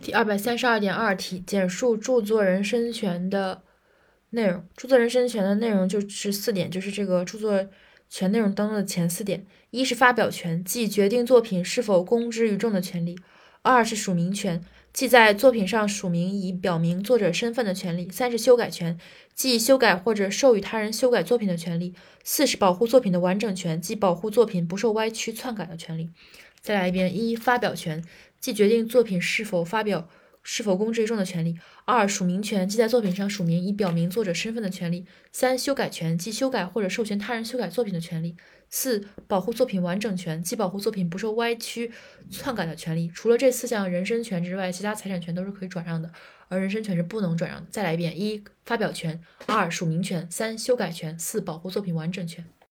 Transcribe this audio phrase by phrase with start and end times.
[0.00, 3.62] 第二百三十二点二题，简述著作人身权的
[4.30, 4.64] 内容。
[4.76, 7.66] 著作人身权的内容就是四点，就是这个著作
[8.08, 13.16] 权内容当中的前四点：一是发表权，即决定作品是否公之于众的权利；
[13.62, 14.62] 二是署名权，
[14.92, 18.98] 即在作品上署名以表明作者身份的权利；三是修改权，
[19.34, 26.10] 即修改或者授予他人修改作品的权利；四是保护作品的完整权，即保护作品不受歪曲篡改的权利。
[26.60, 28.04] 再来一遍：一、发表权。
[28.46, 30.08] 即决定作品是否发表、
[30.44, 38.36] 是否公之于众的权利；二、署名权，即在作品上署名以表明作者身份的权利；三、修改权，即修改或者授权他人修改作品的权利；
[38.70, 41.90] 四、保护作品完整权，即保护作品不受歪曲、
[42.30, 43.10] 篡改的权利。
[43.12, 46.12] 除了这四项人身权之外，其他财产权都是可以转让的，
[46.46, 47.66] 而人身权是不能转让的。
[47.72, 52.44] 再来一遍：一、发表权；二、署名权；三、修改权；四、保护作品完整权。